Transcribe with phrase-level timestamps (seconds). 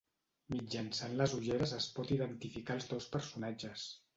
[0.53, 3.89] Mitjançant les ulleres es pot identificar als dos personatges.